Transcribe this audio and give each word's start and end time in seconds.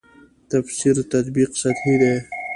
تفسیر 0.51 0.95
تطبیق 1.11 1.49
سطحې 1.61 1.95
دي. 2.01 2.15